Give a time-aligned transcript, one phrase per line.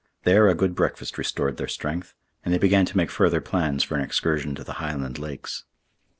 [0.23, 3.93] There a good breakfast restored their strength, and they began to make further plans for
[3.93, 5.65] an excursion to the Highland lakes.